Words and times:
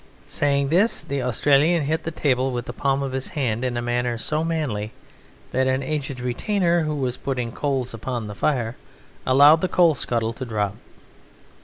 Saying 0.27 0.69
this, 0.69 1.03
the 1.03 1.21
Australian 1.21 1.83
hit 1.83 2.05
the 2.05 2.09
table 2.09 2.51
with 2.51 2.65
the 2.65 2.73
palm, 2.73 3.03
of 3.03 3.11
his 3.11 3.29
hand 3.37 3.63
in 3.63 3.77
a 3.77 3.83
manner 3.83 4.17
so 4.17 4.43
manly 4.43 4.93
that 5.51 5.67
an 5.67 5.83
aged 5.83 6.19
retainer 6.19 6.81
who 6.85 6.95
was 6.95 7.17
putting 7.17 7.51
coals 7.51 7.93
upon 7.93 8.25
the 8.25 8.33
fire 8.33 8.75
allowed 9.27 9.61
the 9.61 9.67
coal 9.67 9.93
scuttle 9.93 10.33
to 10.33 10.43
drop. 10.43 10.75